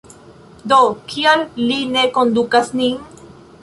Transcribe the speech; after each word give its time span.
Do 0.71 0.79
kial 1.13 1.45
li 1.69 1.79
ne 1.93 2.09
kondukas 2.19 2.77
nin? 2.83 3.03